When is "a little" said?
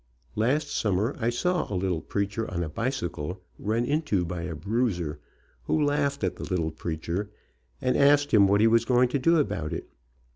1.71-2.01